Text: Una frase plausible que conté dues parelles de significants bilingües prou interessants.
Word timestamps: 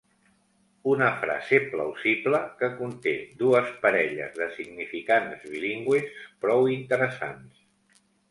Una 0.93 1.09
frase 1.23 1.57
plausible 1.73 2.39
que 2.61 2.69
conté 2.79 3.13
dues 3.43 3.69
parelles 3.85 4.33
de 4.39 4.47
significants 4.57 5.45
bilingües 5.53 6.09
prou 6.47 6.67
interessants. 6.77 7.61